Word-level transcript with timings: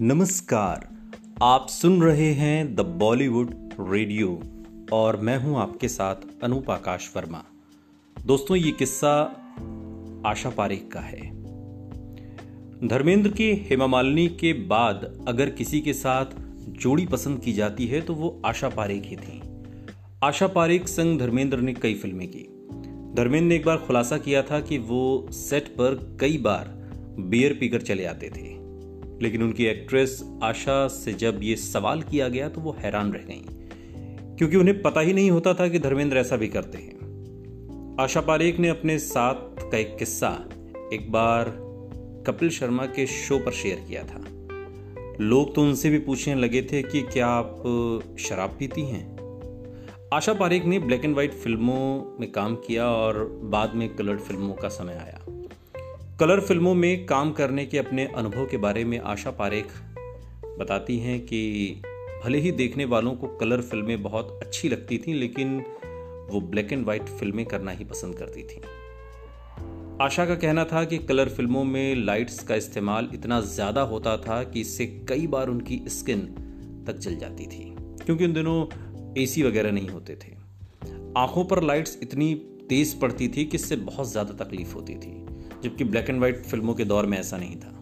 नमस्कार, 0.00 0.86
आप 1.42 1.66
सुन 1.68 2.02
रहे 2.02 2.32
हैं 2.32 2.74
द 2.74 2.80
बॉलीवुड 2.80 3.50
रेडियो 3.80 4.42
और 4.92 5.16
मैं 5.16 5.36
हूँ 5.38 5.56
आपके 5.58 5.88
साथ 5.88 6.14
अनूप 6.42 6.70
आकाश 6.70 7.10
वर्मा। 7.16 7.42
दोस्तों, 8.16 8.56
ये 8.56 8.70
किस्सा 8.70 9.10
आशा 10.26 10.50
पारेख 10.50 10.88
का 10.92 11.00
है। 11.00 11.20
धर्मेंद्र 12.88 13.30
के 13.30 13.52
हेमा 13.70 13.86
मालिनी 13.86 14.26
के 14.28 14.52
बाद 14.52 15.24
अगर 15.28 15.50
किसी 15.50 15.80
के 15.80 15.92
साथ 15.92 16.38
जोड़ी 16.80 17.06
पसंद 17.06 17.40
की 17.40 17.52
जाती 17.52 17.86
है 17.86 18.00
तो 18.00 18.14
वो 18.14 18.42
आशा 18.44 18.68
पारेख 18.68 19.02
ही 19.02 19.16
थी। 19.16 19.40
आशा 20.22 20.46
पारेख 20.46 20.88
संग 20.88 21.18
धर्मेंद्र 21.18 21.58
ने 21.58 21.74
कई 21.74 21.94
फ़िल्में 21.94 22.28
की। 22.28 22.46
धर्मेंद्र 23.14 23.48
ने 23.48 23.56
एक 23.56 23.66
बार 23.66 23.76
खुलासा 23.76 24.18
किया 24.18 24.42
था 24.42 24.60
कि 24.60 24.78
वो 24.78 25.28
सेट 25.32 25.68
पर 25.68 26.16
कई 26.20 26.38
बार 26.38 26.74
बियर 27.20 27.56
पीकर 27.60 27.80
चले 27.80 28.04
आते 28.04 28.30
थे। 28.30 28.56
लेकिन 29.22 29.42
उनकी 29.42 29.64
एक्ट्रेस 29.64 30.22
आशा 30.42 30.86
से 30.88 31.12
जब 31.12 31.40
ये 31.42 31.56
सवाल 31.56 32.02
किया 32.02 32.28
गया 32.28 32.48
तो 32.48 32.60
वो 32.60 32.76
हैरान 32.78 33.12
रह 33.12 33.24
गई, 33.24 33.44
क्योंकि 34.38 34.56
उन्हें 34.56 34.80
पता 34.82 35.00
ही 35.00 35.12
नहीं 35.12 35.30
होता 35.30 35.54
था 35.54 35.68
कि 35.68 35.78
धर्मेंद्र 35.78 36.16
ऐसा 36.16 36.36
भी 36.36 36.48
करते 36.48 36.78
हैं। 36.78 37.96
आशा 38.00 38.20
पारेख 38.20 38.58
ने 38.58 38.68
अपने 38.68 38.98
साथ 38.98 39.70
का 39.70 39.78
एक 39.78 39.96
किस्सा 39.98 40.28
एक 40.92 41.10
बार 41.12 41.54
कपिल 42.26 42.50
शर्मा 42.50 42.86
के 42.86 43.06
शो 43.06 43.38
पर 43.38 43.52
शेयर 43.52 43.84
किया 43.88 44.02
था। 44.02 44.24
लोग 45.20 45.54
तो 45.54 45.62
उनसे 45.62 45.90
भी 45.90 45.98
पूछने 45.98 46.34
लगे 46.34 46.62
थे 46.62 46.82
कि 46.82 47.02
क्या 47.02 47.26
आप 47.26 47.62
शराब 48.18 48.56
पीती 48.58 48.82
हैं? 48.82 49.06
आशा 50.14 50.32
पारेख 50.32 50.64
ने 50.64 50.78
ब्लैक 50.78 51.04
एंड 51.04 51.14
व्हाइट 51.14 51.32
फ़िल्मों 51.34 52.18
में 52.20 52.30
काम 52.32 52.54
किया 52.56 52.86
और 52.86 53.18
बाद 53.44 53.74
में 53.74 53.88
कलर्ड 53.96 54.20
फ़िल्मों 54.20 54.54
का 54.54 54.68
समय 54.68 54.94
आया। 54.94 55.20
कलर 56.20 56.40
फ़िल्मों 56.40 56.74
में 56.74 57.04
काम 57.06 57.30
करने 57.32 57.64
के 57.66 57.78
अपने 57.78 58.04
अनुभव 58.16 58.46
के 58.46 58.56
बारे 58.56 58.84
में 58.84 58.98
आशा 59.00 59.30
पारेख 59.30 59.66
बताती 60.58 60.98
हैं 60.98 61.18
कि 61.20 61.82
भले 62.24 62.38
ही 62.38 62.50
देखने 62.52 62.84
वालों 62.84 63.14
को 63.14 63.26
कलर 63.40 63.60
फ़िल्में 63.60 64.02
बहुत 64.02 64.40
अच्छी 64.42 64.68
लगती 64.68 64.98
थीं, 64.98 65.14
लेकिन 65.14 65.56
वो 66.30 66.40
ब्लैक 66.40 66.72
एंड 66.72 66.84
वाइट 66.86 67.02
फ़िल्में 67.02 67.44
करना 67.46 67.70
ही 67.70 67.84
पसंद 67.84 68.14
करती 68.14 68.42
थीं। 68.42 68.60
आशा 70.00 70.26
का 70.26 70.34
कहना 70.34 70.64
था 70.64 70.84
कि 70.84 70.98
कलर 70.98 71.28
फ़िल्मों 71.28 71.64
में 71.64 71.94
लाइट्स 71.96 72.42
का 72.42 72.54
इस्तेमाल 72.54 73.10
इतना 73.14 73.40
ज़्यादा 73.40 73.82
होता 73.84 74.16
था 74.16 74.42
कि 74.44 74.60
इससे 74.60 74.86
कई 75.08 75.26
बार 75.26 75.48
उनकी 75.48 75.82
स्किन 75.88 76.26
तक 76.86 76.98
जल 76.98 77.16
जाती 77.16 77.46
थी, 77.46 77.74
क्योंकि 78.04 78.24
उन 78.24 78.32
दिनों 78.32 78.66
एसी 79.22 79.42
वगैरह 79.42 79.72
नहीं 79.72 79.88
होते 79.88 80.16
थे। 80.16 80.36
आँखों 81.16 81.44
पर 81.44 81.62
लाइट्स 81.62 81.98
इतनी 82.02 82.34
तेज 82.68 82.98
पड़ती 83.00 83.28
थी 83.28 83.44
कि 83.44 83.56
इससे 83.56 83.76
बहुत 83.86 84.10
ज़्यादा 84.10 84.44
तकलीफ़ 84.44 84.74
होती 84.74 84.94
थी। 84.96 85.27
जबकि 85.62 85.84
ब्लैक 85.84 86.10
एंड 86.10 86.18
व्हाइट 86.18 86.44
फ़िल्मों 86.44 86.74
के 86.74 86.84
दौर 86.84 87.06
में 87.06 87.18
ऐसा 87.18 87.36
नहीं 87.36 87.56
था। 87.56 87.74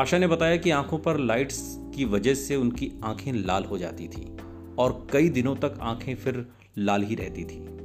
आशा 0.00 0.18
ने 0.18 0.26
बताया 0.26 0.56
कि 0.56 0.70
आँखों 0.70 0.98
पर 0.98 1.18
लाइट्स 1.18 1.76
की 1.94 2.04
वजह 2.04 2.34
से 2.34 2.56
उनकी 2.56 2.92
आँखें 3.04 3.32
लाल 3.32 3.64
हो 3.64 3.78
जाती 3.78 4.08
थी 4.08 4.36
और 4.78 5.06
कई 5.12 5.28
दिनों 5.28 5.56
तक 5.56 5.78
आँखें 5.80 6.14
फिर 6.14 6.46
लाल 6.78 7.02
ही 7.02 7.14
रहती 7.14 7.44
थी। 7.44 7.76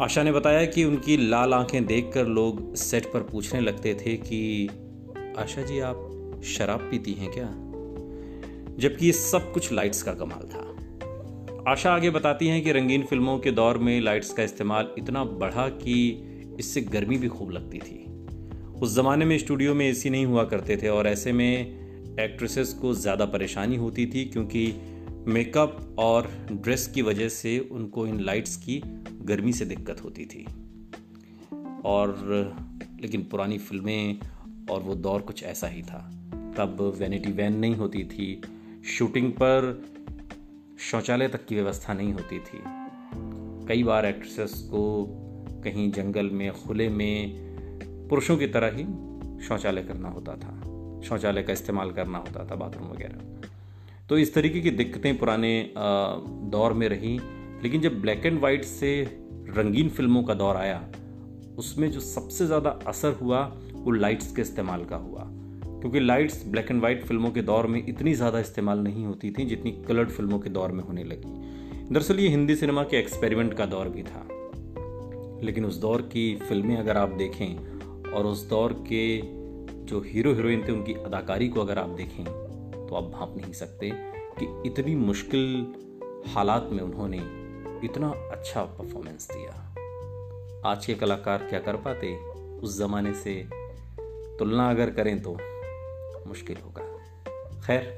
आशा 0.00 0.22
ने 0.22 0.32
बताया 0.32 0.66
कि 0.66 0.84
उनकी 0.84 1.16
लाल 1.16 1.54
आँखें 1.54 1.86
देखकर 1.86 2.26
लोग 2.26 2.74
सेट 2.74 3.12
पर 3.12 3.20
पूछने 3.20 3.60
लगते 3.60 3.94
थे 3.94 4.16
कि, 4.16 4.68
आशा 5.38 5.62
जी, 5.62 5.78
आप 5.78 6.04
शराब 6.44 6.80
पीती 6.80 7.12
हैं 7.12 7.32
क्या? 7.32 7.48
जबकि 8.78 9.06
ये 9.06 9.12
सब 9.12 9.52
कुछ 9.52 9.72
लाइट्स 9.72 10.02
का 10.02 10.12
कमाल 10.12 10.48
था। 10.48 10.74
आशा 11.70 11.92
आगे 11.92 12.10
बताती 12.10 12.48
हैं 12.48 12.64
कि 12.64 12.72
रंगीन 12.72 13.02
फ़िल्मों 13.02 13.38
के 13.38 13.50
दौर 13.50 13.78
में 13.78 14.00
लाइट्स 14.00 14.32
का 14.32 14.42
इस्तेमाल 14.42 14.88
इतना 14.98 15.24
बढ़ा 15.24 15.68
कि 15.68 16.24
इससे 16.58 16.80
गर्मी 16.80 17.16
भी 17.16 17.28
खूब 17.28 17.50
लगती 17.50 17.78
थी। 17.78 18.04
उस 18.80 18.94
ज़माने 18.94 19.24
में 19.24 19.38
स्टूडियो 19.38 19.74
में 19.74 19.88
एसी 19.88 20.10
नहीं 20.10 20.26
हुआ 20.26 20.44
करते 20.44 20.76
थे 20.76 20.88
और 20.88 21.06
ऐसे 21.06 21.32
में 21.32 22.16
एक्ट्रेसेस 22.20 22.72
को 22.72 22.94
ज़्यादा 22.94 23.24
परेशानी 23.24 23.76
होती 23.76 24.06
थी 24.06 24.24
क्योंकि 24.24 24.72
मेकअप 25.26 25.96
और 25.98 26.30
ड्रेस 26.52 26.86
की 26.86 27.02
वजह 27.02 27.28
से 27.28 27.58
उनको 27.58 28.06
इन 28.06 28.20
लाइट्स 28.20 28.56
की 28.56 28.80
गर्मी 29.22 29.52
से 29.52 29.64
दिक्कत 29.64 30.04
होती 30.04 30.24
थी। 30.24 30.46
और, 31.84 32.16
लेकिन 33.02 33.22
पुरानी 33.22 33.58
फ़िल्में 33.58 34.20
और 34.70 34.80
वो 34.80 34.94
दौर 34.94 35.20
कुछ 35.20 35.42
ऐसा 35.44 35.66
ही 35.66 35.82
था। 35.82 35.98
तब 36.58 36.94
वैनिटी 36.98 37.32
वैन 37.32 37.56
नहीं 37.56 37.74
होती 37.74 38.04
थी। 38.04 38.40
शूटिंग 38.86 39.32
पर 39.32 39.84
शौचालय 40.80 41.28
तक 41.28 41.46
की 41.46 41.54
व्यवस्था 41.54 41.94
नहीं 41.94 42.12
होती 42.12 42.38
थी। 42.38 42.60
कई 43.68 43.82
बार 43.82 44.06
एक्ट्रेसेस 44.06 44.52
को 44.54 44.82
कहीं 45.64 45.90
जंगल 45.92 46.30
में, 46.30 46.50
खुले 46.56 46.88
में 46.88 48.08
पुरुषों 48.08 48.36
की 48.36 48.46
तरह 48.46 48.76
ही 48.76 48.84
शौचालय 49.46 49.82
करना 49.82 50.08
होता 50.08 50.34
था, 50.34 50.52
शौचालय 51.04 51.42
का 51.42 51.52
इस्तेमाल 51.52 51.90
करना 51.90 52.18
होता 52.18 52.44
था, 52.44 52.54
बाथरूम 52.54 52.88
वगैरह। 52.88 53.46
तो 54.08 54.18
इस 54.18 54.34
तरीके 54.34 54.60
की 54.60 54.70
दिक्कतें 54.70 55.18
पुराने 55.18 55.72
दौर 55.76 56.72
में 56.72 56.88
रहीं, 56.88 57.18
लेकिन 57.62 57.80
जब 57.80 58.00
ब्लैक 58.00 58.26
एंड 58.26 58.40
वाइट 58.40 58.64
से 58.64 58.90
रंगीन 59.50 59.88
फ़िल्मों 59.88 60.22
का 60.22 60.34
दौर 60.34 60.56
आया, 60.56 60.82
उसमें 61.58 61.90
जो 61.90 62.00
सबसे 62.00 62.46
ज़्यादा 62.46 62.70
असर 62.86 63.12
हुआ, 63.12 63.40
वो 63.74 63.90
लाइट्स 63.90 64.32
के 64.32 64.42
इस्तेमाल 64.42 64.84
का 64.84 64.96
हुआ। 64.96 65.24
क्योंकि 65.80 66.00
लाइट्स 66.00 66.42
ब्लैक 66.46 66.70
एंड 66.70 66.82
वाइट 66.82 67.04
फ़िल्मों 67.04 67.30
के 67.30 67.42
दौर 67.42 67.66
में 67.66 67.84
इतनी 67.86 68.14
ज़्यादा 68.14 68.40
इस्तेमाल 68.40 68.78
नहीं 68.78 69.04
होती 69.06 69.30
थी 69.30 69.44
जितनी 69.44 69.70
कलर्ड 69.88 70.08
फ़िल्मों 70.08 70.38
के 70.38 70.50
दौर 70.50 70.72
में 70.72 70.82
होने 70.84 71.04
लगी। 71.04 71.92
दरअसल 71.92 72.20
ये 72.20 72.28
हिंदी 72.28 72.56
सिनेमा 72.56 72.82
के 72.82 72.96
एक्सपेरिमेंट 72.96 73.54
का 73.54 73.66
दौर 73.66 73.88
भी 73.88 74.02
था। 74.02 74.26
लेकिन 75.42 75.64
उस 75.64 75.76
दौर 75.76 76.02
की 76.02 76.36
फ़िल्में 76.36 76.76
अगर 76.76 76.96
आप 76.96 77.08
देखें 77.08 78.12
और 78.12 78.26
उस 78.26 78.48
दौर 78.48 78.72
के 78.72 79.20
जो 79.86 80.00
हीरो 80.00 80.32
हीरोइन 80.34 80.66
थे, 80.68 80.72
उनकी 80.72 80.92
अदाकारी 80.94 81.48
को 81.48 81.60
अगर 81.60 81.78
आप 81.78 81.88
देखें 81.88 82.24
तो 82.88 82.94
आप 82.94 83.04
भाप 83.04 83.34
नहीं 83.36 83.52
सकते 83.52 83.90
कि 84.40 84.62
इतनी 84.66 84.94
मुश्किल 84.94 85.74
हालात 86.26 86.68
में 86.72 86.82
उन्होंने 86.82 87.18
इतना 87.84 88.08
अच्छा 88.08 88.62
परफॉर्मेंस 88.62 89.28
दिया। 89.32 90.70
आज 90.70 90.86
के 90.86 90.94
कलाकार 90.94 91.38
क्या 91.38 91.60
कर 91.60 91.76
पाते? 91.76 92.16
उस 92.58 92.78
ज़माने 92.78 93.14
से 93.14 93.34
तुलना 94.38 94.70
अगर 94.70 94.90
करें 94.90 95.22
तो 95.22 95.38
मुश्किल 96.26 96.56
होगा। 96.56 96.82
खैर, 97.66 97.96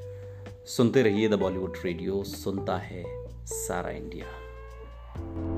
सुनते 0.65 1.01
रहिए 1.01 1.29
द 1.29 1.33
बॉलीवुड 1.33 1.77
रेडियो 1.85 2.23
सुनता 2.23 2.77
है 2.77 3.03
सारा 3.45 3.89
इंडिया। 3.89 5.50